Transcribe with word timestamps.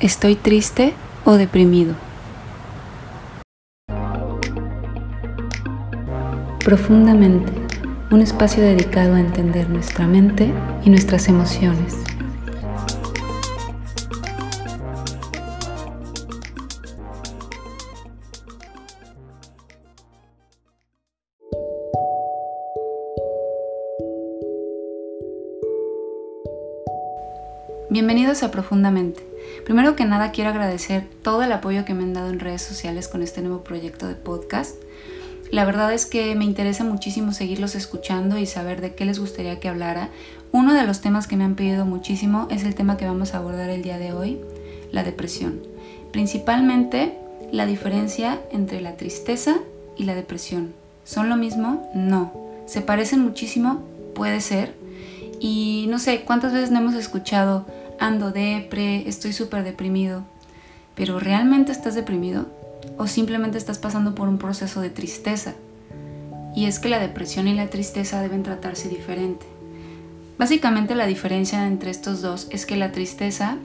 ¿Estoy 0.00 0.34
triste 0.34 0.94
o 1.26 1.34
deprimido? 1.34 1.94
Profundamente, 6.64 7.52
un 8.10 8.22
espacio 8.22 8.62
dedicado 8.62 9.16
a 9.16 9.20
entender 9.20 9.68
nuestra 9.68 10.06
mente 10.06 10.54
y 10.86 10.88
nuestras 10.88 11.28
emociones. 11.28 11.98
Bienvenidos 27.90 28.44
a 28.44 28.52
Profundamente 28.52 29.20
Primero 29.64 29.96
que 29.96 30.04
nada 30.04 30.30
quiero 30.30 30.50
agradecer 30.50 31.08
todo 31.22 31.42
el 31.42 31.50
apoyo 31.50 31.84
que 31.84 31.92
me 31.92 32.04
han 32.04 32.12
dado 32.12 32.30
en 32.30 32.38
redes 32.38 32.62
sociales 32.62 33.08
con 33.08 33.20
este 33.20 33.42
nuevo 33.42 33.64
proyecto 33.64 34.06
de 34.06 34.14
podcast. 34.14 34.76
La 35.50 35.64
verdad 35.64 35.92
es 35.92 36.06
que 36.06 36.36
me 36.36 36.44
interesa 36.44 36.84
muchísimo 36.84 37.32
seguirlos 37.32 37.74
escuchando 37.74 38.38
y 38.38 38.46
saber 38.46 38.80
de 38.80 38.94
qué 38.94 39.04
les 39.04 39.18
gustaría 39.18 39.58
que 39.58 39.68
hablara. 39.68 40.10
Uno 40.52 40.72
de 40.72 40.86
los 40.86 41.00
temas 41.00 41.26
que 41.26 41.36
me 41.36 41.42
han 41.42 41.56
pedido 41.56 41.84
muchísimo 41.84 42.46
es 42.48 42.62
el 42.62 42.76
tema 42.76 42.96
que 42.96 43.06
vamos 43.06 43.34
a 43.34 43.38
abordar 43.38 43.70
el 43.70 43.82
día 43.82 43.98
de 43.98 44.12
hoy, 44.12 44.38
la 44.92 45.02
depresión. 45.02 45.60
Principalmente 46.12 47.18
la 47.50 47.66
diferencia 47.66 48.40
entre 48.52 48.80
la 48.80 48.96
tristeza 48.96 49.56
y 49.96 50.04
la 50.04 50.14
depresión. 50.14 50.74
¿Son 51.02 51.28
lo 51.28 51.36
mismo? 51.36 51.90
No. 51.92 52.32
¿Se 52.66 52.82
parecen 52.82 53.18
muchísimo? 53.20 53.82
Puede 54.14 54.40
ser. 54.40 54.79
Y 55.40 55.86
no 55.88 55.98
sé, 55.98 56.22
¿cuántas 56.22 56.52
veces 56.52 56.70
no 56.70 56.78
hemos 56.78 56.94
escuchado 56.94 57.66
ando 57.98 58.30
depre, 58.30 59.08
estoy 59.08 59.32
súper 59.32 59.64
deprimido. 59.64 60.22
Pero 60.94 61.18
¿realmente 61.18 61.72
estás 61.72 61.94
deprimido? 61.94 62.46
¿O 62.98 63.06
simplemente 63.06 63.58
estás 63.58 63.78
pasando 63.78 64.14
por 64.14 64.28
un 64.28 64.38
proceso 64.38 64.80
de 64.80 64.90
tristeza? 64.90 65.54
Y 66.54 66.66
es 66.66 66.78
que 66.78 66.88
la 66.88 66.98
depresión 66.98 67.48
y 67.48 67.54
la 67.54 67.68
tristeza 67.68 68.20
deben 68.20 68.42
tratarse 68.42 68.88
diferente. 68.88 69.46
Básicamente 70.38 70.94
la 70.94 71.06
diferencia 71.06 71.66
entre 71.66 71.90
estos 71.90 72.22
dos 72.22 72.48
es 72.50 72.66
que 72.66 72.76
la 72.76 72.92
tristeza, 72.92 73.56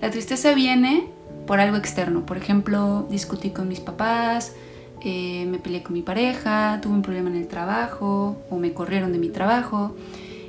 la 0.00 0.10
tristeza 0.10 0.54
viene 0.54 1.06
por 1.46 1.60
algo 1.60 1.76
externo. 1.76 2.24
Por 2.24 2.36
ejemplo, 2.36 3.06
discutí 3.10 3.50
con 3.50 3.68
mis 3.68 3.80
papás, 3.80 4.52
eh, 5.04 5.46
me 5.46 5.58
peleé 5.58 5.82
con 5.82 5.94
mi 5.94 6.02
pareja, 6.02 6.78
tuve 6.80 6.94
un 6.94 7.02
problema 7.02 7.30
en 7.30 7.36
el 7.36 7.48
trabajo 7.48 8.36
o 8.50 8.56
me 8.56 8.72
corrieron 8.72 9.12
de 9.12 9.18
mi 9.18 9.28
trabajo 9.28 9.94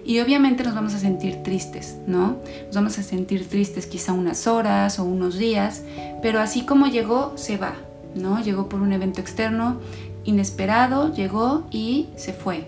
y 0.05 0.19
obviamente 0.19 0.63
nos 0.63 0.75
vamos 0.75 0.93
a 0.93 0.99
sentir 0.99 1.43
tristes, 1.43 1.97
¿no? 2.07 2.37
Nos 2.67 2.75
vamos 2.75 2.97
a 2.97 3.03
sentir 3.03 3.47
tristes 3.47 3.85
quizá 3.85 4.13
unas 4.13 4.47
horas 4.47 4.99
o 4.99 5.03
unos 5.03 5.37
días, 5.37 5.83
pero 6.21 6.39
así 6.39 6.65
como 6.65 6.87
llegó, 6.87 7.33
se 7.37 7.57
va, 7.57 7.75
¿no? 8.15 8.41
Llegó 8.41 8.69
por 8.69 8.81
un 8.81 8.93
evento 8.93 9.21
externo 9.21 9.79
inesperado, 10.23 11.13
llegó 11.13 11.67
y 11.71 12.07
se 12.15 12.33
fue. 12.33 12.67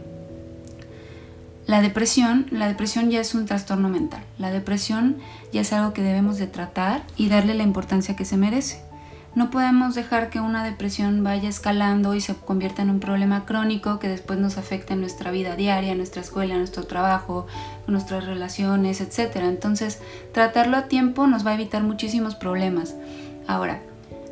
La 1.66 1.82
depresión, 1.82 2.48
la 2.52 2.68
depresión 2.68 3.10
ya 3.10 3.22
es 3.22 3.34
un 3.36 3.46
trastorno 3.46 3.88
mental. 3.88 4.24
La 4.38 4.52
depresión 4.52 5.18
ya 5.54 5.62
es 5.62 5.72
algo 5.72 5.94
que 5.94 6.02
debemos 6.02 6.38
de 6.38 6.48
tratar 6.48 7.04
y 7.16 7.30
darle 7.30 7.54
la 7.54 7.64
importancia 7.64 8.16
que 8.16 8.26
se 8.26 8.36
merece. 8.36 8.82
No 9.36 9.50
podemos 9.50 9.96
dejar 9.96 10.30
que 10.30 10.40
una 10.40 10.64
depresión 10.64 11.24
vaya 11.24 11.50
escalando 11.50 12.14
y 12.14 12.22
se 12.22 12.36
convierta 12.36 12.84
en 12.84 12.92
un 12.92 13.00
problema 13.00 13.46
crónico 13.46 13.98
que 13.98 14.08
después 14.08 14.38
nos 14.38 14.60
afecte 14.60 14.94
en 14.94 15.02
nuestra 15.02 15.32
vida 15.32 15.56
diaria, 15.56 15.92
en 15.92 15.98
nuestra 15.98 16.22
escuela, 16.22 16.54
en 16.54 16.60
nuestro 16.60 16.84
trabajo, 16.84 17.48
en 17.88 17.94
nuestras 17.94 18.26
relaciones, 18.26 19.02
etc. 19.02 19.38
Entonces, 19.38 20.02
tratarlo 20.34 20.78
a 20.78 20.88
tiempo 20.88 21.26
nos 21.26 21.46
va 21.46 21.52
a 21.52 21.56
evitar 21.56 21.82
muchísimos 21.82 22.36
problemas. 22.36 22.94
Ahora, 23.48 23.82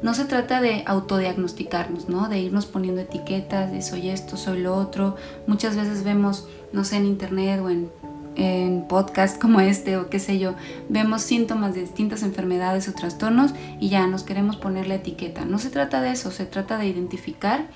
no 0.04 0.14
se 0.14 0.26
trata 0.26 0.62
de 0.62 0.84
autodiagnosticarnos, 0.86 2.08
¿no? 2.08 2.30
De 2.30 2.40
irnos 2.40 2.68
poniendo 2.68 3.02
etiquetas 3.02 3.72
de 3.72 3.82
soy 3.82 4.10
esto, 4.10 4.38
soy 4.38 4.60
lo 4.60 4.76
otro. 4.76 5.16
Muchas 5.48 5.76
veces 5.76 6.04
vemos, 6.04 6.48
no 6.74 6.84
sé, 6.84 6.98
en 6.98 7.06
internet 7.08 7.60
o 7.64 7.70
en 7.70 7.92
en 8.36 8.88
podcast 8.88 9.42
como 9.42 9.60
este 9.60 9.98
o 9.98 10.10
qué 10.10 10.20
sé 10.20 10.40
yo, 10.40 10.56
vemos 10.90 11.22
síntomas 11.22 11.74
de 11.74 11.82
distintas 11.82 12.24
enfermedades 12.24 12.88
o 12.88 12.94
trastornos 12.94 13.54
y 13.80 13.90
ya 13.90 14.08
nos 14.08 14.24
queremos 14.24 14.56
poner 14.56 14.88
la 14.88 14.96
etiqueta. 14.96 15.46
No 15.46 15.60
se 15.60 15.70
trata 15.70 16.02
de 16.02 16.12
eso, 16.12 16.32
se 16.32 16.46
trata 16.46 16.78
de 16.78 16.88
identificar, 16.88 17.68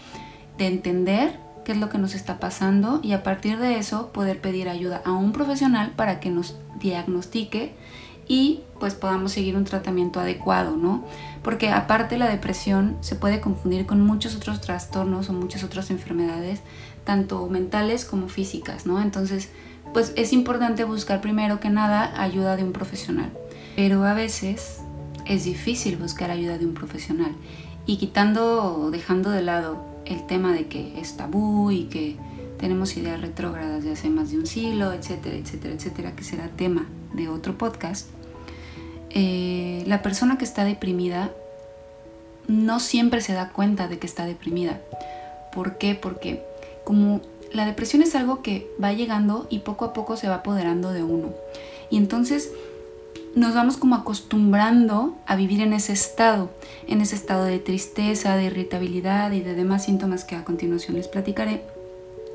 de 0.57 0.67
entender 0.67 1.39
qué 1.65 1.73
es 1.73 1.77
lo 1.77 1.89
que 1.89 1.97
nos 1.97 2.15
está 2.15 2.39
pasando 2.39 2.99
y 3.03 3.13
a 3.13 3.23
partir 3.23 3.57
de 3.57 3.77
eso 3.77 4.11
poder 4.13 4.39
pedir 4.39 4.69
ayuda 4.69 5.01
a 5.03 5.11
un 5.11 5.31
profesional 5.31 5.91
para 5.95 6.19
que 6.19 6.29
nos 6.29 6.55
diagnostique 6.79 7.73
y 8.27 8.61
pues 8.79 8.95
podamos 8.95 9.33
seguir 9.33 9.55
un 9.55 9.65
tratamiento 9.65 10.19
adecuado, 10.19 10.77
¿no? 10.77 11.03
Porque 11.43 11.69
aparte 11.69 12.17
la 12.17 12.27
depresión 12.27 12.97
se 13.01 13.15
puede 13.15 13.39
confundir 13.39 13.85
con 13.85 14.01
muchos 14.01 14.35
otros 14.35 14.61
trastornos 14.61 15.29
o 15.29 15.33
muchas 15.33 15.63
otras 15.63 15.91
enfermedades, 15.91 16.61
tanto 17.03 17.47
mentales 17.47 18.05
como 18.05 18.29
físicas, 18.29 18.85
¿no? 18.85 19.01
Entonces, 19.01 19.49
pues 19.95 20.11
es 20.17 20.33
importante 20.33 20.83
buscar 20.83 21.21
primero 21.21 21.61
que 21.61 21.69
nada 21.69 22.21
ayuda 22.21 22.57
de 22.57 22.65
un 22.65 22.73
profesional. 22.73 23.31
Pero 23.77 24.03
a 24.03 24.13
veces 24.13 24.81
es 25.25 25.45
difícil 25.45 25.95
buscar 25.95 26.31
ayuda 26.31 26.57
de 26.57 26.65
un 26.65 26.73
profesional. 26.73 27.31
Y 27.85 27.95
quitando 27.95 28.75
o 28.75 28.91
dejando 28.91 29.29
de 29.29 29.41
lado 29.41 29.85
el 30.03 30.27
tema 30.27 30.51
de 30.51 30.67
que 30.67 30.99
es 30.99 31.15
tabú 31.15 31.71
y 31.71 31.85
que 31.85 32.17
tenemos 32.59 32.97
ideas 32.97 33.21
retrógradas 33.21 33.85
de 33.85 33.93
hace 33.93 34.09
más 34.09 34.31
de 34.31 34.39
un 34.39 34.47
siglo, 34.47 34.91
etcétera, 34.91 35.37
etcétera, 35.37 35.73
etcétera, 35.75 36.13
que 36.13 36.25
será 36.25 36.49
tema 36.49 36.85
de 37.13 37.29
otro 37.29 37.57
podcast, 37.57 38.09
eh, 39.11 39.81
la 39.87 40.01
persona 40.01 40.37
que 40.37 40.43
está 40.43 40.65
deprimida 40.65 41.31
no 42.49 42.81
siempre 42.81 43.21
se 43.21 43.31
da 43.31 43.53
cuenta 43.53 43.87
de 43.87 43.97
que 43.97 44.07
está 44.07 44.25
deprimida. 44.25 44.81
¿Por 45.53 45.77
qué? 45.77 45.95
Porque 45.95 46.43
como 46.83 47.21
la 47.55 47.65
depresión 47.65 48.01
es 48.01 48.15
algo 48.15 48.41
que 48.41 48.67
va 48.81 48.93
llegando 48.93 49.47
y 49.49 49.59
poco 49.59 49.85
a 49.85 49.93
poco 49.93 50.17
se 50.17 50.27
va 50.27 50.35
apoderando 50.35 50.91
de 50.91 51.03
uno. 51.03 51.33
Y 51.89 51.97
entonces 51.97 52.51
nos 53.35 53.53
vamos 53.53 53.77
como 53.77 53.95
acostumbrando 53.95 55.15
a 55.25 55.35
vivir 55.35 55.61
en 55.61 55.73
ese 55.73 55.93
estado, 55.93 56.49
en 56.87 57.01
ese 57.01 57.15
estado 57.15 57.43
de 57.43 57.59
tristeza, 57.59 58.35
de 58.35 58.45
irritabilidad 58.45 59.31
y 59.33 59.41
de 59.41 59.55
demás 59.55 59.85
síntomas 59.85 60.23
que 60.23 60.35
a 60.35 60.45
continuación 60.45 60.95
les 60.95 61.07
platicaré. 61.07 61.63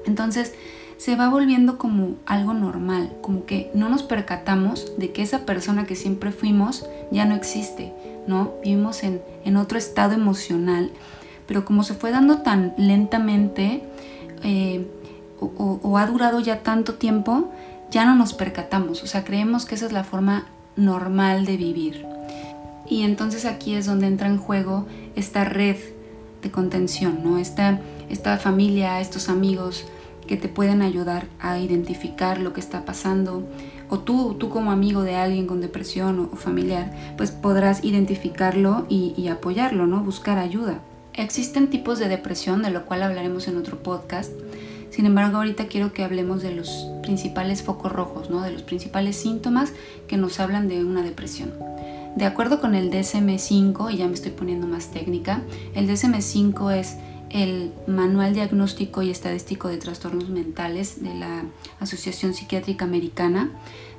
Entonces 0.07 0.55
se 0.99 1.17
va 1.17 1.31
volviendo 1.31 1.79
como 1.79 2.17
algo 2.27 2.53
normal, 2.53 3.17
como 3.23 3.47
que 3.47 3.71
no 3.73 3.89
nos 3.89 4.03
percatamos 4.03 4.93
de 4.99 5.13
que 5.13 5.23
esa 5.23 5.47
persona 5.47 5.87
que 5.87 5.97
siempre 5.97 6.31
fuimos 6.31 6.85
ya 7.11 7.25
no 7.25 7.35
existe, 7.35 7.95
¿no? 8.27 8.53
Vivimos 8.63 9.03
en, 9.03 9.23
en 9.47 9.57
otro 9.57 9.79
estado 9.79 10.13
emocional, 10.13 10.91
pero 11.47 11.65
como 11.65 11.85
se 11.85 11.95
fue 11.95 12.11
dando 12.11 12.43
tan 12.43 12.75
lentamente, 12.77 13.83
eh, 14.43 14.87
o, 15.41 15.99
ha 15.99 16.07
durado 16.07 16.41
ya 16.41 16.63
tanto 16.63 16.95
tiempo, 16.95 17.51
ya 17.91 18.05
no 18.05 18.15
nos 18.15 18.35
percatamos, 18.35 19.03
o 19.03 19.07
sea, 19.07 19.25
creemos 19.25 19.65
que 19.65 19.75
esa 19.75 19.87
es 19.87 19.93
la 19.93 20.05
forma 20.05 20.47
normal 20.77 21.45
de 21.45 21.57
vivir. 21.57 22.07
Y 22.89 23.03
entonces 23.03 23.45
aquí 23.45 23.75
es 23.75 23.87
donde 23.87 24.07
entra 24.07 24.29
en 24.29 24.39
juego 24.39 24.87
esta 25.15 25.45
red 25.45 25.77
de 26.43 26.51
contención, 26.51 27.21
¿no? 27.23 27.39
Esta, 27.39 27.81
esta 28.09 28.37
familia, 28.39 29.01
estos 29.01 29.29
amigos 29.29 29.87
que 30.27 30.37
te 30.37 30.49
pueden 30.49 30.83
ayudar 30.83 31.27
a 31.41 31.59
identificar 31.59 32.41
lo 32.41 32.53
que 32.53 32.61
está 32.61 32.85
pasando. 32.85 33.45
O 33.89 33.99
tú, 33.99 34.35
tú 34.39 34.49
como 34.49 34.71
amigo 34.71 35.03
de 35.03 35.17
alguien 35.17 35.47
con 35.47 35.61
depresión 35.61 36.31
o, 36.33 36.37
familiar, 36.37 36.93
pues 37.17 37.31
podrás 37.31 37.85
identificarlo 37.85 38.87
y, 38.89 39.15
y 39.17 39.29
apoyarlo, 39.29 39.87
¿no? 39.87 40.03
Buscar 40.03 40.39
ayuda. 40.39 40.81
Existen 41.15 41.69
tipos 41.71 41.99
de 41.99 42.09
depresión, 42.09 42.63
de 42.63 42.71
lo 42.71 42.87
cual 42.87 43.03
hablaremos 43.03 43.49
en 43.49 43.57
otro 43.57 43.83
podcast. 43.83 44.33
Sin 44.91 45.07
embargo, 45.07 45.39
ahorita 45.39 45.67
quiero 45.67 45.93
que 45.93 46.05
hablemos 46.05 46.43
de 46.43 46.55
los 46.55 46.89
principales 47.03 47.63
focos 47.63 47.93
rojos, 47.93 48.31
¿no? 48.31 48.43
de 48.43 48.51
los 48.51 48.63
principales 48.63 49.17
síntomas 49.17 49.73
que 50.09 50.17
nos 50.17 50.41
hablan 50.41 50.69
de 50.69 50.85
una 50.85 51.03
depresión. 51.03 51.53
De 52.17 52.25
acuerdo 52.25 52.61
con 52.61 52.75
el 52.75 52.91
DSM5, 52.91 53.93
y 53.93 53.99
ya 53.99 54.09
me 54.09 54.15
estoy 54.15 54.33
poniendo 54.33 54.67
más 54.67 54.91
técnica, 54.91 55.43
el 55.75 55.89
DSM5 55.89 56.75
es 56.75 56.97
el 57.31 57.73
Manual 57.87 58.35
Diagnóstico 58.35 59.03
y 59.03 59.11
Estadístico 59.11 59.69
de 59.69 59.79
Trastornos 59.79 60.29
Mentales 60.29 61.03
de 61.03 61.15
la 61.15 61.45
Asociación 61.79 62.35
Psiquiátrica 62.35 62.85
Americana. 62.85 63.51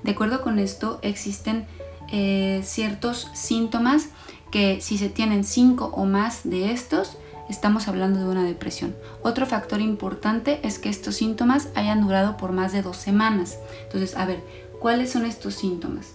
De 0.03 0.11
acuerdo 0.11 0.41
con 0.41 0.59
esto, 0.59 0.99
existen 1.01 1.65
eh, 2.11 2.61
ciertos 2.63 3.29
síntomas 3.33 4.09
que 4.51 4.81
si 4.81 4.97
se 4.97 5.07
tienen 5.07 5.45
cinco 5.45 5.91
o 5.95 6.05
más 6.05 6.41
de 6.43 6.71
estos, 6.71 7.17
estamos 7.51 7.87
hablando 7.87 8.19
de 8.19 8.25
una 8.25 8.43
depresión. 8.43 8.95
Otro 9.21 9.45
factor 9.45 9.81
importante 9.81 10.59
es 10.63 10.79
que 10.79 10.89
estos 10.89 11.15
síntomas 11.15 11.67
hayan 11.75 12.01
durado 12.01 12.37
por 12.37 12.53
más 12.53 12.71
de 12.71 12.81
dos 12.81 12.97
semanas. 12.97 13.59
Entonces, 13.83 14.15
a 14.15 14.25
ver, 14.25 14.39
¿cuáles 14.79 15.11
son 15.11 15.25
estos 15.25 15.55
síntomas? 15.55 16.13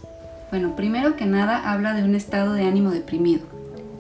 Bueno, 0.50 0.74
primero 0.74 1.14
que 1.16 1.26
nada 1.26 1.70
habla 1.70 1.92
de 1.92 2.02
un 2.02 2.14
estado 2.14 2.54
de 2.54 2.64
ánimo 2.64 2.90
deprimido. 2.90 3.44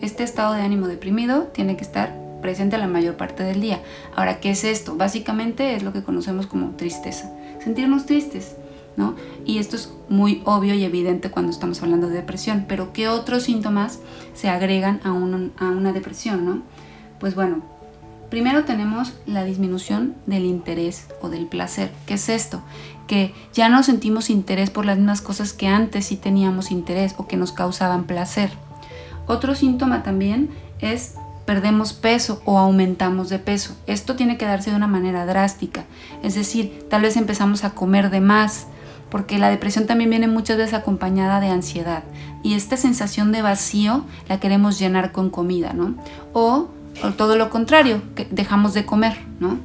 Este 0.00 0.24
estado 0.24 0.54
de 0.54 0.62
ánimo 0.62 0.88
deprimido 0.88 1.44
tiene 1.44 1.76
que 1.76 1.84
estar 1.84 2.14
presente 2.40 2.78
la 2.78 2.86
mayor 2.86 3.16
parte 3.16 3.42
del 3.42 3.60
día. 3.60 3.80
Ahora, 4.14 4.40
¿qué 4.40 4.50
es 4.50 4.64
esto? 4.64 4.96
Básicamente 4.96 5.74
es 5.74 5.82
lo 5.82 5.92
que 5.92 6.02
conocemos 6.02 6.46
como 6.46 6.70
tristeza. 6.76 7.30
Sentirnos 7.62 8.06
tristes, 8.06 8.56
¿no? 8.96 9.14
Y 9.44 9.58
esto 9.58 9.76
es 9.76 9.92
muy 10.08 10.42
obvio 10.44 10.74
y 10.74 10.84
evidente 10.84 11.30
cuando 11.30 11.50
estamos 11.50 11.82
hablando 11.82 12.08
de 12.08 12.16
depresión, 12.16 12.64
pero 12.68 12.92
¿qué 12.92 13.08
otros 13.08 13.42
síntomas 13.42 13.98
se 14.34 14.48
agregan 14.48 15.00
a, 15.04 15.12
una 15.12 15.92
depresión, 15.92 16.44
¿no? 16.46 16.62
Pues 17.20 17.34
bueno, 17.34 17.62
primero 18.30 18.64
tenemos 18.64 19.14
la 19.26 19.44
disminución 19.44 20.14
del 20.26 20.44
interés 20.44 21.08
o 21.20 21.28
del 21.28 21.46
placer. 21.46 21.90
¿Qué 22.06 22.14
es 22.14 22.28
esto? 22.28 22.62
Que 23.06 23.34
ya 23.52 23.68
no 23.68 23.82
sentimos 23.82 24.30
interés 24.30 24.70
por 24.70 24.84
las 24.84 24.98
mismas 24.98 25.20
cosas 25.20 25.52
que 25.52 25.68
antes 25.68 26.06
sí 26.06 26.16
teníamos 26.16 26.70
interés 26.70 27.14
o 27.16 27.26
que 27.26 27.36
nos 27.36 27.52
causaban 27.52 28.04
placer. 28.04 28.50
Otro 29.26 29.54
síntoma 29.54 30.02
también 30.02 30.50
es 30.80 31.14
perdemos 31.46 31.92
peso 31.92 32.42
o 32.44 32.58
aumentamos 32.58 33.28
de 33.28 33.38
peso. 33.38 33.76
Esto 33.86 34.16
tiene 34.16 34.36
que 34.36 34.44
darse 34.44 34.70
de 34.70 34.76
una 34.76 34.88
manera 34.88 35.24
drástica. 35.24 35.84
Es 36.22 36.34
decir, 36.34 36.84
tal 36.90 37.02
vez 37.02 37.16
empezamos 37.16 37.64
a 37.64 37.70
comer 37.70 38.10
de 38.10 38.20
más, 38.20 38.66
porque 39.10 39.38
la 39.38 39.48
depresión 39.48 39.86
también 39.86 40.10
viene 40.10 40.26
muchas 40.26 40.56
veces 40.58 40.74
acompañada 40.74 41.40
de 41.40 41.48
ansiedad. 41.48 42.02
Y 42.42 42.54
esta 42.54 42.76
sensación 42.76 43.30
de 43.32 43.42
vacío 43.42 44.04
la 44.28 44.40
queremos 44.40 44.78
llenar 44.78 45.12
con 45.12 45.30
comida, 45.30 45.72
¿no? 45.72 45.94
O, 46.32 46.68
todo 47.16 47.36
lo 47.36 47.50
contrario, 47.50 48.02
que 48.14 48.26
dejamos 48.30 48.74
de 48.74 48.86
comer, 48.86 49.18
¿no? 49.40 49.58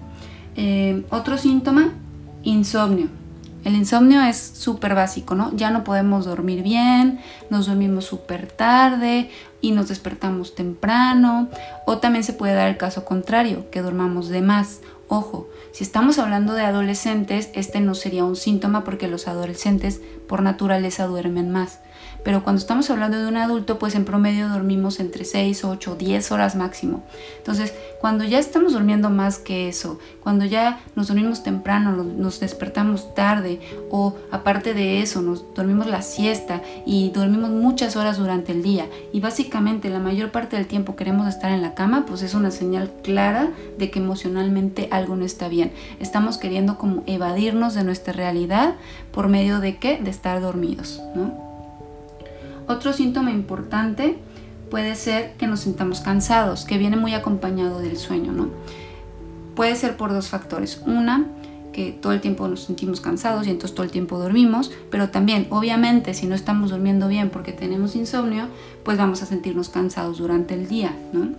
Eh, 0.55 1.05
otro 1.09 1.37
síntoma, 1.37 1.93
insomnio. 2.43 3.07
El 3.63 3.75
insomnio 3.75 4.21
es 4.23 4.37
súper 4.37 4.95
básico, 4.95 5.35
¿no? 5.35 5.55
Ya 5.55 5.69
no 5.69 5.83
podemos 5.83 6.25
dormir 6.25 6.63
bien, 6.63 7.19
nos 7.49 7.67
dormimos 7.67 8.05
súper 8.05 8.47
tarde 8.47 9.29
y 9.61 9.71
nos 9.71 9.87
despertamos 9.87 10.55
temprano. 10.55 11.47
O 11.85 11.99
también 11.99 12.23
se 12.23 12.33
puede 12.33 12.55
dar 12.55 12.69
el 12.69 12.77
caso 12.77 13.05
contrario, 13.05 13.69
que 13.69 13.81
dormamos 13.81 14.29
de 14.29 14.41
más. 14.41 14.79
Ojo, 15.07 15.47
si 15.73 15.83
estamos 15.83 16.17
hablando 16.17 16.53
de 16.53 16.63
adolescentes, 16.63 17.49
este 17.53 17.81
no 17.81 17.93
sería 17.93 18.23
un 18.23 18.35
síntoma 18.35 18.83
porque 18.83 19.07
los 19.07 19.27
adolescentes 19.27 20.01
por 20.27 20.41
naturaleza 20.41 21.05
duermen 21.05 21.51
más. 21.51 21.79
Pero 22.23 22.43
cuando 22.43 22.59
estamos 22.59 22.89
hablando 22.89 23.17
de 23.17 23.27
un 23.27 23.37
adulto, 23.37 23.79
pues 23.79 23.95
en 23.95 24.05
promedio 24.05 24.49
dormimos 24.49 24.99
entre 24.99 25.25
6, 25.25 25.65
8, 25.65 25.95
10 25.95 26.31
horas 26.31 26.55
máximo. 26.55 27.03
Entonces, 27.37 27.73
cuando 27.99 28.23
ya 28.23 28.39
estamos 28.39 28.73
durmiendo 28.73 29.09
más 29.09 29.39
que 29.39 29.67
eso, 29.67 29.99
cuando 30.21 30.45
ya 30.45 30.79
nos 30.95 31.07
dormimos 31.07 31.43
temprano, 31.43 31.91
nos 32.03 32.39
despertamos 32.39 33.13
tarde 33.15 33.59
o 33.89 34.15
aparte 34.31 34.73
de 34.73 35.01
eso, 35.01 35.21
nos 35.21 35.53
dormimos 35.55 35.87
la 35.87 36.01
siesta 36.01 36.61
y 36.85 37.09
dormimos 37.09 37.49
muchas 37.49 37.95
horas 37.95 38.17
durante 38.17 38.51
el 38.51 38.63
día 38.63 38.87
y 39.11 39.19
básicamente 39.19 39.89
la 39.89 39.99
mayor 39.99 40.31
parte 40.31 40.55
del 40.57 40.67
tiempo 40.67 40.95
queremos 40.95 41.27
estar 41.27 41.51
en 41.51 41.61
la 41.61 41.73
cama, 41.73 42.05
pues 42.05 42.21
es 42.21 42.33
una 42.33 42.51
señal 42.51 42.91
clara 43.03 43.49
de 43.77 43.89
que 43.89 43.99
emocionalmente 43.99 44.87
algo 44.91 45.15
no 45.15 45.25
está 45.25 45.47
bien. 45.47 45.71
Estamos 45.99 46.37
queriendo 46.37 46.77
como 46.77 47.03
evadirnos 47.07 47.73
de 47.73 47.83
nuestra 47.83 48.13
realidad 48.13 48.75
por 49.11 49.27
medio 49.27 49.59
de 49.59 49.77
qué? 49.77 49.97
De 49.97 50.09
estar 50.09 50.41
dormidos, 50.41 51.01
¿no? 51.15 51.50
Otro 52.67 52.93
síntoma 52.93 53.31
importante 53.31 54.17
puede 54.69 54.95
ser 54.95 55.33
que 55.33 55.47
nos 55.47 55.61
sintamos 55.61 55.99
cansados, 55.99 56.65
que 56.65 56.77
viene 56.77 56.95
muy 56.95 57.13
acompañado 57.13 57.79
del 57.79 57.97
sueño, 57.97 58.31
¿no? 58.31 58.49
Puede 59.55 59.75
ser 59.75 59.97
por 59.97 60.13
dos 60.13 60.29
factores. 60.29 60.81
Una, 60.85 61.27
que 61.73 61.91
todo 61.91 62.13
el 62.13 62.21
tiempo 62.21 62.47
nos 62.47 62.63
sentimos 62.63 63.01
cansados 63.01 63.47
y 63.47 63.49
entonces 63.49 63.75
todo 63.75 63.83
el 63.83 63.91
tiempo 63.91 64.17
dormimos, 64.17 64.71
pero 64.89 65.09
también, 65.09 65.47
obviamente, 65.49 66.13
si 66.13 66.25
no 66.27 66.35
estamos 66.35 66.71
durmiendo 66.71 67.07
bien 67.07 67.29
porque 67.29 67.51
tenemos 67.51 67.95
insomnio, 67.95 68.47
pues 68.83 68.97
vamos 68.97 69.21
a 69.21 69.25
sentirnos 69.25 69.69
cansados 69.69 70.17
durante 70.17 70.53
el 70.53 70.67
día, 70.67 70.95
¿no? 71.13 71.29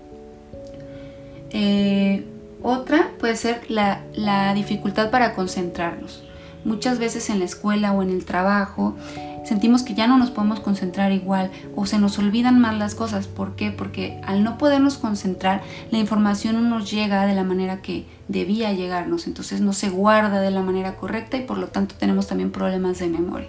Eh, 1.51 2.27
otra 2.63 3.11
puede 3.19 3.37
ser 3.37 3.63
la, 3.69 4.05
la 4.15 4.55
dificultad 4.55 5.11
para 5.11 5.35
concentrarnos. 5.35 6.23
Muchas 6.65 6.99
veces 6.99 7.29
en 7.29 7.41
la 7.41 7.45
escuela 7.45 7.93
o 7.93 8.03
en 8.03 8.11
el 8.11 8.25
trabajo 8.25 8.95
sentimos 9.45 9.83
que 9.83 9.95
ya 9.95 10.07
no 10.07 10.19
nos 10.19 10.31
podemos 10.31 10.61
concentrar 10.61 11.13
igual 11.13 11.51
o 11.75 11.87
se 11.87 11.99
nos 11.99 12.19
olvidan 12.19 12.61
más 12.61 12.77
las 12.77 12.95
cosas. 12.95 13.27
¿Por 13.27 13.57
qué? 13.57 13.71
Porque 13.71 14.21
al 14.25 14.45
no 14.45 14.59
podernos 14.59 14.99
concentrar, 14.99 15.63
la 15.91 15.99
información 15.99 16.55
no 16.57 16.79
nos 16.79 16.91
llega 16.91 17.27
de 17.27 17.35
la 17.35 17.45
manera 17.45 17.83
que 17.83 18.07
debía 18.29 18.73
llegarnos, 18.73 19.27
entonces 19.27 19.61
no 19.61 19.73
se 19.73 19.91
guarda 19.91 20.41
de 20.41 20.51
la 20.51 20.63
manera 20.63 20.97
correcta 20.97 21.37
y 21.37 21.43
por 21.43 21.59
lo 21.59 21.69
tanto 21.69 21.95
tenemos 21.97 22.27
también 22.27 22.51
problemas 22.51 22.99
de 22.99 23.09
memoria. 23.09 23.49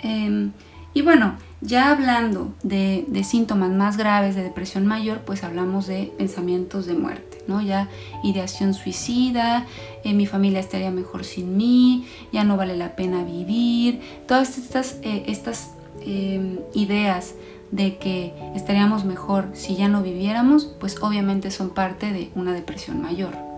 Em, 0.00 0.52
y 0.92 1.02
bueno, 1.02 1.34
ya 1.60 1.90
hablando 1.90 2.52
de, 2.62 3.06
síntomas 3.24 3.70
más 3.70 3.96
graves 3.96 4.34
de 4.34 4.42
depresión 4.42 4.86
mayor, 4.86 5.20
pues 5.20 5.42
hablamos 5.42 5.86
de 5.86 6.12
pensamientos 6.18 6.84
de 6.86 6.92
muerte, 6.92 7.33
¿no? 7.46 7.62
Ya 7.62 7.88
ideación 8.22 8.74
suicida, 8.74 9.66
eh, 10.04 10.12
mi 10.12 10.26
familia 10.26 10.60
estaría 10.60 10.90
mejor 10.90 11.24
sin 11.24 11.56
mí, 11.56 12.06
ya 12.32 12.44
no 12.44 12.56
vale 12.56 12.76
la 12.76 12.96
pena 12.96 13.24
vivir, 13.24 14.00
todas 14.26 14.58
estas, 14.58 14.98
eh, 15.02 15.24
estas 15.26 15.72
em, 16.06 16.58
ideas 16.74 17.34
de 17.70 17.96
que 17.96 18.34
estaríamos 18.54 19.04
mejor 19.04 19.48
si 19.54 19.74
ya 19.74 19.88
no 19.88 20.02
viviéramos, 20.02 20.66
pues 20.78 21.02
obviamente 21.02 21.50
son 21.50 21.70
parte 21.70 22.12
de 22.12 22.30
una 22.34 22.52
depresión 22.52 23.02
mayor. 23.02 23.53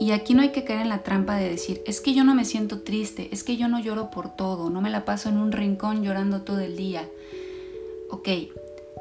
Y 0.00 0.12
aquí 0.12 0.32
no 0.32 0.40
hay 0.40 0.48
que 0.48 0.64
caer 0.64 0.80
en 0.80 0.88
la 0.88 1.02
trampa 1.02 1.36
de 1.36 1.50
decir, 1.50 1.82
es 1.86 2.00
que 2.00 2.14
yo 2.14 2.24
no 2.24 2.34
me 2.34 2.46
siento 2.46 2.80
triste, 2.80 3.28
es 3.32 3.44
que 3.44 3.58
yo 3.58 3.68
no 3.68 3.78
lloro 3.78 4.10
por 4.10 4.34
todo, 4.34 4.70
no 4.70 4.80
me 4.80 4.88
la 4.88 5.04
paso 5.04 5.28
en 5.28 5.36
un 5.36 5.52
rincón 5.52 6.02
llorando 6.02 6.40
todo 6.40 6.60
el 6.60 6.74
día. 6.74 7.06
Ok, 8.08 8.28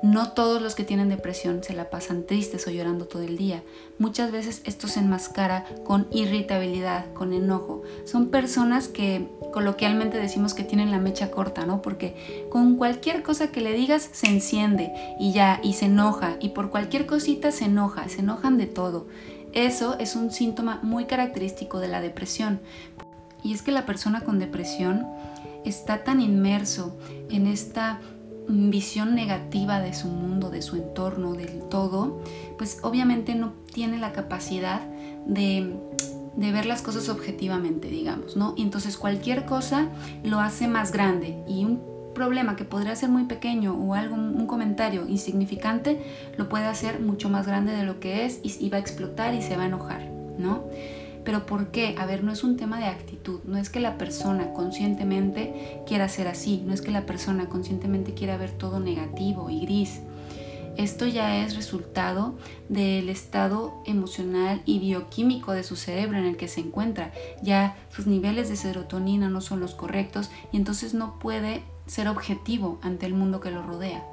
no 0.01 0.31
todos 0.31 0.61
los 0.61 0.75
que 0.75 0.83
tienen 0.83 1.09
depresión 1.09 1.63
se 1.63 1.73
la 1.73 1.89
pasan 1.89 2.25
tristes 2.25 2.67
o 2.67 2.71
llorando 2.71 3.05
todo 3.05 3.21
el 3.21 3.37
día. 3.37 3.63
Muchas 3.97 4.31
veces 4.31 4.61
esto 4.65 4.87
se 4.87 4.99
enmascara 4.99 5.65
con 5.85 6.07
irritabilidad, 6.11 7.13
con 7.13 7.33
enojo. 7.33 7.83
Son 8.05 8.29
personas 8.29 8.87
que 8.87 9.27
coloquialmente 9.51 10.17
decimos 10.17 10.53
que 10.53 10.63
tienen 10.63 10.91
la 10.91 10.99
mecha 10.99 11.31
corta, 11.31 11.65
¿no? 11.65 11.81
Porque 11.81 12.45
con 12.49 12.75
cualquier 12.75 13.23
cosa 13.23 13.51
que 13.51 13.61
le 13.61 13.73
digas 13.73 14.09
se 14.11 14.27
enciende 14.27 14.91
y 15.19 15.33
ya, 15.33 15.59
y 15.63 15.73
se 15.73 15.85
enoja, 15.85 16.37
y 16.39 16.49
por 16.49 16.69
cualquier 16.69 17.05
cosita 17.05 17.51
se 17.51 17.65
enoja, 17.65 18.07
se 18.07 18.19
enojan 18.19 18.57
de 18.57 18.67
todo. 18.67 19.07
Eso 19.53 19.97
es 19.99 20.15
un 20.15 20.31
síntoma 20.31 20.79
muy 20.83 21.05
característico 21.05 21.79
de 21.79 21.87
la 21.87 22.01
depresión. 22.01 22.59
Y 23.43 23.53
es 23.53 23.61
que 23.61 23.71
la 23.71 23.85
persona 23.85 24.21
con 24.21 24.39
depresión 24.39 25.07
está 25.65 26.03
tan 26.03 26.21
inmerso 26.21 26.97
en 27.29 27.47
esta 27.47 27.99
visión 28.49 29.13
negativa 29.13 29.79
de 29.79 29.93
su 29.93 30.07
mundo, 30.07 30.49
de 30.49 30.61
su 30.61 30.75
entorno, 30.75 31.33
del 31.33 31.61
todo, 31.69 32.21
pues 32.57 32.79
obviamente 32.81 33.35
no 33.35 33.53
tiene 33.71 33.97
la 33.97 34.11
capacidad 34.11 34.81
de, 35.25 35.75
ver 36.35 36.65
las 36.65 36.81
cosas 36.81 37.09
objetivamente, 37.09 37.89
digamos, 37.89 38.35
¿no? 38.35 38.55
Y 38.57 38.63
entonces 38.63 38.97
cualquier 38.97 39.45
cosa 39.45 39.89
lo 40.23 40.39
hace 40.39 40.67
más 40.67 40.91
grande 40.91 41.43
y 41.47 41.63
un 41.65 41.79
problema 42.13 42.55
que 42.55 42.65
podría 42.65 42.95
ser 42.95 43.09
muy 43.09 43.25
pequeño 43.25 43.73
o 43.73 43.93
algo, 43.93 44.15
un 44.15 44.47
comentario 44.47 45.07
insignificante, 45.07 45.99
lo 46.37 46.49
puede 46.49 46.65
hacer 46.65 46.99
mucho 46.99 47.29
más 47.29 47.47
grande 47.47 47.73
de 47.73 47.83
lo 47.83 47.99
que 47.99 48.25
es 48.25 48.39
y, 48.43 48.69
va 48.69 48.77
a 48.77 48.79
explotar 48.79 49.33
y 49.33 49.41
se 49.41 49.55
va 49.55 49.63
a 49.63 49.67
enojar, 49.67 50.09
¿no? 50.37 50.63
Pero 51.23 51.45
¿por 51.45 51.67
qué? 51.67 51.95
A 51.99 52.05
ver, 52.05 52.23
no 52.23 52.31
es 52.31 52.43
un 52.43 52.57
tema 52.57 52.79
de 52.79 52.85
actitud, 52.85 53.41
no 53.43 53.57
es 53.57 53.69
que 53.69 53.79
la 53.79 53.97
persona 53.97 54.53
conscientemente 54.53 55.83
quiera 55.85 56.09
ser 56.09 56.27
así, 56.27 56.63
no 56.65 56.73
es 56.73 56.81
que 56.81 56.91
la 56.91 57.05
persona 57.05 57.47
conscientemente 57.47 58.13
quiera 58.13 58.37
ver 58.37 58.51
todo 58.51 58.79
negativo 58.79 59.49
y 59.49 59.61
gris. 59.61 60.01
Esto 60.77 61.07
ya 61.07 61.43
es 61.43 61.57
resultado 61.57 62.35
del 62.69 63.09
estado 63.09 63.83
emocional 63.85 64.61
y 64.65 64.79
bioquímico 64.79 65.51
de 65.51 65.63
su 65.63 65.75
cerebro 65.75 66.17
en 66.17 66.23
el 66.23 66.37
que 66.37 66.47
se 66.47 66.61
encuentra. 66.61 67.11
Ya 67.43 67.75
sus 67.89 68.07
niveles 68.07 68.47
de 68.47 68.55
serotonina 68.55 69.27
no 69.27 69.41
son 69.41 69.59
los 69.59 69.75
correctos 69.75 70.31
y 70.53 70.57
entonces 70.57 70.93
no 70.93 71.19
puede 71.19 71.63
ser 71.89 72.07
objetivo 72.07 72.77
ante 72.81 73.05
el 73.05 73.13
mundo 73.13 73.39
que 73.41 73.51
lo 73.51 73.63
rodea. 73.63 74.05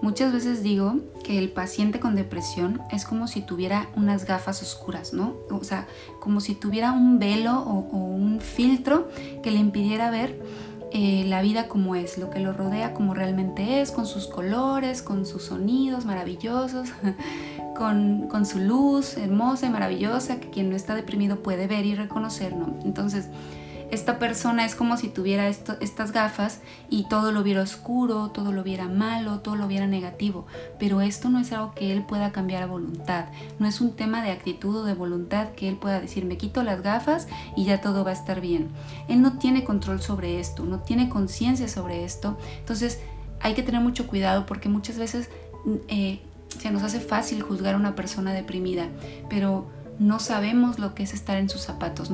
Muchas 0.00 0.32
veces 0.32 0.62
digo 0.64 0.96
que 1.22 1.38
el 1.38 1.50
paciente 1.50 2.00
con 2.00 2.16
depresión 2.16 2.80
es 2.90 3.04
como 3.04 3.28
si 3.28 3.40
tuviera 3.40 3.88
unas 3.94 4.24
gafas 4.24 4.60
oscuras, 4.60 5.12
¿no? 5.12 5.36
O 5.50 5.62
sea, 5.62 5.86
como 6.18 6.40
si 6.40 6.56
tuviera 6.56 6.90
un 6.90 7.20
velo 7.20 7.60
o, 7.60 7.96
un 7.96 8.40
filtro 8.40 9.08
que 9.44 9.52
le 9.52 9.58
impidiera 9.58 10.10
ver 10.10 10.42
eh, 10.92 11.24
la 11.28 11.40
vida 11.40 11.68
como 11.68 11.94
es, 11.94 12.18
lo 12.18 12.30
que 12.30 12.40
lo 12.40 12.52
rodea 12.52 12.94
como 12.94 13.14
realmente 13.14 13.80
es, 13.80 13.92
con 13.92 14.06
sus 14.06 14.26
colores, 14.26 15.02
con 15.02 15.24
sus 15.24 15.44
sonidos 15.44 16.04
maravillosos, 16.04 16.88
con, 17.76 18.26
con, 18.26 18.44
su 18.44 18.58
luz 18.58 19.16
hermosa 19.16 19.66
y 19.66 19.70
maravillosa 19.70 20.40
que 20.40 20.50
quien 20.50 20.68
no 20.68 20.74
está 20.74 20.96
deprimido 20.96 21.44
puede 21.44 21.68
ver 21.68 21.86
y 21.86 21.94
reconocer, 21.94 22.56
¿no? 22.56 22.76
Entonces, 22.84 23.28
esta 23.92 24.18
persona 24.18 24.64
es 24.64 24.74
como 24.74 24.96
si 24.96 25.08
tuviera 25.08 25.48
estas 25.48 26.12
gafas 26.12 26.60
y 26.88 27.04
todo 27.10 27.30
lo 27.30 27.42
viera 27.42 27.60
oscuro, 27.60 28.30
todo 28.30 28.50
lo 28.50 28.62
viera 28.62 28.88
malo, 28.88 29.40
todo 29.40 29.54
lo 29.54 29.68
viera 29.68 29.86
negativo. 29.86 30.46
Pero 30.78 31.02
esto 31.02 31.28
no 31.28 31.38
es 31.38 31.52
algo 31.52 31.74
que 31.74 31.92
él 31.92 32.02
pueda 32.02 32.32
cambiar 32.32 32.62
a 32.62 32.66
voluntad. 32.66 33.26
No 33.58 33.68
es 33.68 33.82
un 33.82 33.94
tema 33.94 34.22
de 34.22 34.30
actitud 34.30 34.76
o 34.76 34.84
de 34.84 34.94
voluntad 34.94 35.48
que 35.50 35.68
él 35.68 35.76
pueda 35.76 36.00
decir, 36.00 36.24
me 36.24 36.38
quito 36.38 36.62
las 36.62 36.80
gafas 36.80 37.28
y 37.54 37.66
ya 37.66 37.82
todo 37.82 38.02
va 38.02 38.12
a 38.12 38.14
estar 38.14 38.40
bien. 38.40 38.70
Él 39.08 39.20
no 39.20 39.36
tiene 39.36 39.62
control 39.62 40.00
sobre 40.00 40.40
esto, 40.40 40.64
no 40.64 40.78
tiene 40.78 41.10
conciencia 41.10 41.68
sobre 41.68 42.02
esto. 42.04 42.38
Entonces 42.60 42.98
hay 43.40 43.52
que 43.52 43.62
tener 43.62 43.82
mucho 43.82 44.06
cuidado 44.06 44.46
porque 44.46 44.70
muchas 44.70 44.96
veces 44.96 45.28
mm, 45.66 45.74
eh, 45.88 46.22
se 46.48 46.70
nos 46.70 46.82
hace 46.82 47.00
fácil 47.00 47.42
juzgar 47.42 47.74
a 47.74 47.76
una 47.76 47.94
persona 47.94 48.32
deprimida, 48.32 48.88
pero 49.28 49.66
no 49.98 50.18
sabemos 50.18 50.78
lo 50.78 50.94
que 50.94 51.02
es 51.02 51.12
estar 51.12 51.36
en 51.36 51.50
sus 51.50 51.60
zapatos. 51.60 52.10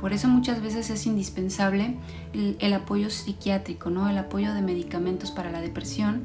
Por 0.00 0.12
eso 0.12 0.28
muchas 0.28 0.62
veces 0.62 0.88
es 0.90 1.06
indispensable 1.06 1.96
el, 2.32 2.72
apoyo 2.72 3.10
psiquiátrico, 3.10 3.90
¿no? 3.90 4.08
el 4.08 4.16
apoyo 4.16 4.54
de 4.54 4.62
medicamentos 4.62 5.30
para 5.30 5.50
la 5.50 5.60
depresión 5.60 6.24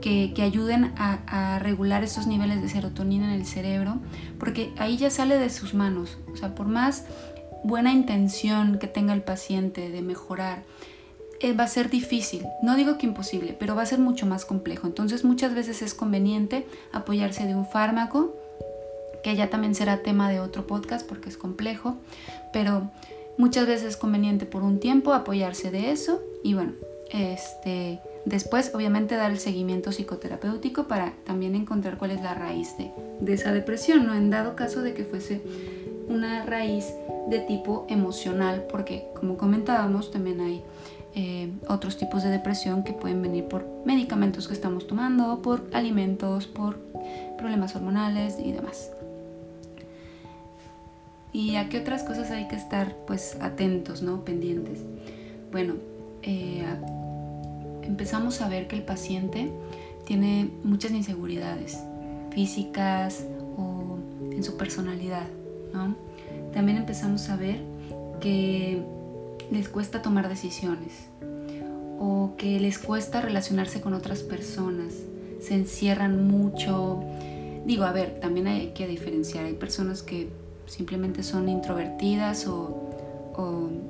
que, 0.00 0.34
ayuden 0.42 0.92
a, 0.96 1.58
regular 1.60 2.02
esos 2.02 2.26
niveles 2.26 2.60
de 2.60 2.68
serotonina 2.68 3.32
en 3.32 3.40
el 3.40 3.46
cerebro, 3.46 4.00
porque 4.38 4.72
ahí 4.78 4.96
ya 4.96 5.10
sale 5.10 5.38
de 5.38 5.48
sus 5.48 5.74
manos. 5.74 6.18
O 6.32 6.36
sea, 6.36 6.54
por 6.54 6.66
más 6.66 7.04
buena 7.62 7.92
intención 7.92 8.78
que 8.78 8.88
tenga 8.88 9.12
el 9.12 9.22
paciente 9.22 9.90
de 9.90 10.02
mejorar, 10.02 10.64
eh, 11.38 11.52
va 11.52 11.64
a 11.64 11.68
ser 11.68 11.90
difícil. 11.90 12.44
No 12.62 12.74
digo 12.74 12.98
que 12.98 13.06
imposible, 13.06 13.56
pero 13.58 13.76
va 13.76 13.82
a 13.82 13.86
ser 13.86 14.00
mucho 14.00 14.26
más 14.26 14.44
complejo. 14.44 14.88
Entonces 14.88 15.24
muchas 15.24 15.54
veces 15.54 15.82
es 15.82 15.94
conveniente 15.94 16.66
apoyarse 16.92 17.46
de 17.46 17.54
un 17.54 17.66
fármaco 17.66 18.36
que 19.22 19.36
ya 19.36 19.50
también 19.50 19.74
será 19.74 20.02
tema 20.02 20.30
de 20.30 20.40
otro 20.40 20.66
podcast 20.66 21.06
porque 21.06 21.28
es 21.28 21.36
complejo, 21.36 21.96
pero 22.52 22.90
muchas 23.38 23.66
veces 23.66 23.88
es 23.88 23.96
conveniente 23.96 24.46
por 24.46 24.62
un 24.62 24.80
tiempo 24.80 25.12
apoyarse 25.12 25.70
de 25.70 25.90
eso 25.90 26.20
y 26.42 26.54
bueno, 26.54 26.72
este, 27.10 28.00
después 28.24 28.74
obviamente 28.74 29.16
dar 29.16 29.30
el 29.30 29.38
seguimiento 29.38 29.92
psicoterapéutico 29.92 30.88
para 30.88 31.12
también 31.24 31.54
encontrar 31.54 31.98
cuál 31.98 32.12
es 32.12 32.22
la 32.22 32.34
raíz 32.34 32.76
de, 32.78 33.32
esa 33.32 33.52
depresión, 33.52 34.06
¿no? 34.06 34.14
En 34.14 34.30
dado 34.30 34.56
caso 34.56 34.82
de 34.82 34.94
que 34.94 35.04
fuese 35.04 35.42
una 36.08 36.44
raíz 36.44 36.86
de 37.28 37.38
tipo 37.40 37.86
emocional, 37.88 38.66
porque 38.70 39.08
como 39.14 39.36
comentábamos 39.36 40.10
también 40.10 40.40
hay 40.40 40.62
eh, 41.14 41.52
otros 41.68 41.98
tipos 41.98 42.22
de 42.22 42.30
depresión 42.30 42.84
que 42.84 42.92
pueden 42.92 43.20
venir 43.20 43.44
por 43.44 43.66
medicamentos 43.84 44.48
que 44.48 44.54
estamos 44.54 44.86
tomando, 44.86 45.42
por 45.42 45.62
alimentos, 45.72 46.46
por 46.46 46.78
problemas 47.36 47.76
hormonales 47.76 48.38
y 48.38 48.52
demás. 48.52 48.91
¿Y 51.32 51.56
a 51.56 51.68
qué 51.68 51.78
otras 51.78 52.02
cosas 52.02 52.30
hay 52.30 52.46
que 52.48 52.56
estar 52.56 52.94
pues 53.06 53.36
atentos, 53.40 54.02
¿no? 54.02 54.24
pendientes? 54.24 54.80
Bueno, 55.50 55.74
eh, 56.22 56.64
empezamos 57.82 58.40
a 58.42 58.48
ver 58.48 58.68
que 58.68 58.76
el 58.76 58.82
paciente 58.82 59.50
tiene 60.04 60.50
muchas 60.62 60.92
inseguridades 60.92 61.78
físicas 62.30 63.24
o 63.56 63.98
en 64.30 64.42
su 64.44 64.56
personalidad, 64.56 65.26
¿no? 65.72 65.94
También 66.52 66.78
empezamos 66.78 67.28
a 67.28 67.36
ver 67.36 67.60
que 68.20 68.82
les 69.50 69.68
cuesta 69.68 70.02
tomar 70.02 70.28
decisiones 70.28 71.06
o 71.98 72.34
que 72.36 72.58
les 72.58 72.78
cuesta 72.78 73.20
relacionarse 73.20 73.80
con 73.80 73.94
otras 73.94 74.22
personas, 74.22 74.94
se 75.40 75.54
encierran 75.54 76.26
mucho. 76.26 77.02
Digo, 77.64 77.84
a 77.84 77.92
ver, 77.92 78.18
también 78.20 78.48
hay 78.48 78.68
que 78.68 78.86
diferenciar, 78.86 79.44
hay 79.44 79.54
personas 79.54 80.02
que 80.02 80.28
simplemente 80.72 81.22
son 81.22 81.50
introvertidas 81.50 82.46
o, 82.46 82.78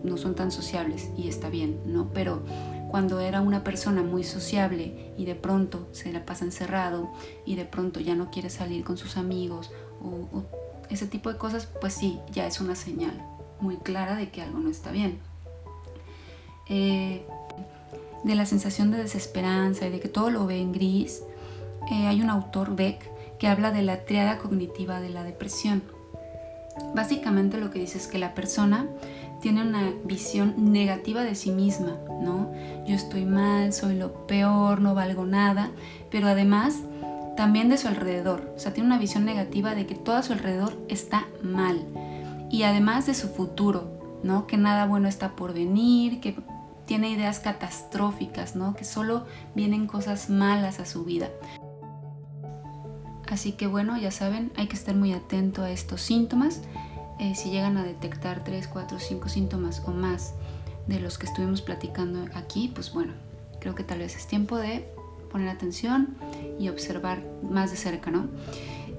no 0.05 0.17
son 0.17 0.35
tan 0.37 0.53
sociables 0.53 1.11
y 1.17 1.29
está 1.29 1.49
bien, 1.49 1.81
¿no? 1.85 2.11
Pero 2.15 2.43
cuando 2.89 3.19
era 3.21 3.41
una 3.41 3.65
persona 3.65 4.03
muy 4.03 4.23
sociable 4.23 5.13
y 5.17 5.25
de 5.25 5.35
pronto 5.35 5.89
se 5.93 6.13
la 6.13 6.25
pasa 6.25 6.45
encerrado 6.45 7.11
y 7.45 7.57
de 7.57 7.65
pronto 7.65 7.99
ya 7.99 8.15
no 8.15 8.31
quiere 8.31 8.51
salir 8.51 8.85
con 8.85 8.97
sus 8.97 9.17
amigos 9.17 9.73
o, 10.01 10.45
ese 10.91 11.07
tipo 11.07 11.33
de 11.33 11.39
cosas, 11.39 11.69
pues 11.81 11.95
sí, 11.95 12.21
ya 12.33 12.47
es 12.47 12.61
una 12.61 12.75
señal 12.75 13.21
muy 13.61 13.77
clara 13.79 14.15
de 14.15 14.31
que 14.31 14.43
algo 14.43 14.59
no 14.59 14.71
está 14.71 14.91
bien. 14.93 15.19
Eh, 16.69 17.25
de 18.25 18.35
la 18.35 18.47
sensación 18.47 18.91
de 18.91 18.99
desesperanza 18.99 19.87
y 19.87 19.91
de 19.91 20.01
que 20.01 20.09
todo 20.09 20.31
lo 20.31 20.47
ve 20.47 20.61
en 20.61 20.73
gris, 20.73 21.23
eh, 21.91 22.07
hay 22.07 22.21
un 22.21 22.31
autor, 22.31 22.77
Beck, 22.77 23.11
que 23.39 23.49
habla 23.49 23.73
de 23.73 23.83
la 23.83 24.05
triada 24.05 24.39
cognitiva 24.39 25.01
de 25.01 25.09
la 25.09 25.25
depresión. 25.25 25.83
Básicamente 26.95 27.59
lo 27.59 27.71
que 27.71 27.79
dice 27.79 27.99
es 27.99 28.07
que 28.07 28.19
la 28.19 28.35
persona 28.35 28.87
tiene 29.41 29.63
una 29.63 29.93
visión 30.05 30.73
negativa 30.73 31.23
de 31.23 31.35
sí 31.35 31.51
misma, 31.51 31.99
¿no? 32.21 32.53
Yo 32.87 32.95
estoy 32.95 33.25
mal, 33.25 33.73
soy 33.73 33.97
lo 33.97 34.27
peor, 34.27 34.81
no 34.81 34.95
valgo 34.95 35.27
nada, 35.27 35.71
pero 36.11 36.29
además 36.29 36.79
también 37.37 37.69
de 37.69 37.79
su 37.79 37.89
alrededor, 37.89 38.53
o 38.55 38.59
sea, 38.59 38.73
tiene 38.73 38.89
una 38.89 38.99
visión 38.99 39.25
negativa 39.25 39.75
de 39.75 39.87
que 39.87 39.95
todo 39.95 40.17
a 40.17 40.23
su 40.23 40.33
alrededor 40.33 40.79
está 40.89 41.27
mal 41.43 41.85
y 42.51 42.63
además 42.65 43.07
de 43.07 43.15
su 43.15 43.29
futuro, 43.29 44.21
¿no? 44.23 44.47
Que 44.47 44.57
nada 44.57 44.87
bueno 44.87 45.09
está 45.09 45.35
por 45.35 45.55
venir, 45.55 46.21
que 46.21 46.37
tiene 46.85 47.11
ideas 47.11 47.41
catastróficas, 47.41 48.55
¿no? 48.55 48.75
Que 48.75 48.85
solo 48.85 49.25
vienen 49.55 49.87
cosas 49.87 50.29
malas 50.29 50.79
a 50.79 50.87
su 50.87 51.05
vida. 51.05 51.29
Así 53.33 53.53
que 53.53 53.67
bueno, 53.67 53.97
ya 53.97 54.11
saben, 54.11 54.53
hay 54.57 54.67
que 54.67 54.77
estar 54.77 54.95
muy 54.95 55.15
atento 55.15 55.63
a 55.63 55.71
estos 55.71 56.03
síntomas. 56.03 56.61
Eh, 57.19 57.35
si 57.35 57.49
llegan 57.49 57.79
a 57.79 57.83
detectar 57.83 58.45
3, 58.45 58.69
4, 58.69 58.99
5 59.01 59.29
síntomas 59.31 59.83
o 59.87 59.91
más 59.91 60.35
de 60.87 61.01
los 61.01 61.17
que 61.17 61.25
estuvimos 61.25 61.63
platicando 61.63 62.27
aquí, 62.35 62.71
pues 62.75 62.93
bueno, 62.93 63.15
creo 63.59 63.75
que 63.75 63.85
tal 63.85 64.01
vez 64.01 64.17
es 64.17 64.27
tiempo 64.27 64.59
de 64.59 64.87
poner 65.31 65.49
atención 65.49 66.15
y 66.61 66.69
observar 66.69 67.23
más 67.43 67.71
de 67.71 67.79
cerca, 67.79 68.11
¿no? 68.11 68.29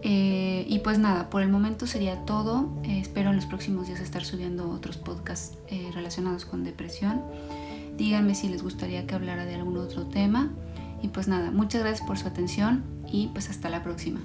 Eh, 0.01 0.65
y 0.67 0.79
pues 0.79 0.97
nada, 0.97 1.29
por 1.29 1.43
el 1.43 1.49
momento 1.49 1.85
sería 1.85 2.25
todo. 2.25 2.71
Eh, 2.85 3.01
espero 3.01 3.29
en 3.29 3.35
los 3.35 3.45
próximos 3.45 3.85
días 3.85 3.99
estar 3.99 4.25
subiendo 4.25 4.67
otros 4.71 4.97
podcasts 4.97 5.59
relacionados 5.93 6.45
con 6.45 6.63
depresión. 6.63 7.21
Díganme 7.97 8.33
si 8.33 8.49
les 8.49 8.63
gustaría 8.63 9.05
que 9.05 9.13
hablara 9.13 9.45
de 9.45 9.53
algún 9.53 9.77
otro 9.77 10.07
tema. 10.07 10.49
Y 11.03 11.09
pues 11.09 11.27
nada, 11.27 11.51
muchas 11.51 11.81
gracias 11.81 12.07
por 12.07 12.17
su 12.17 12.27
atención 12.27 12.83
y 13.11 13.27
pues 13.27 13.49
hasta 13.49 13.69
la 13.69 13.83
próxima. 13.83 14.21